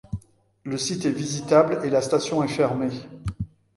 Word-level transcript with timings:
Le 0.63 0.79
site 0.79 1.05
est 1.05 1.11
visitable 1.11 1.79
et 1.83 1.91
la 1.91 2.01
station 2.01 2.41
est 2.43 2.47
fermée. 2.47 3.03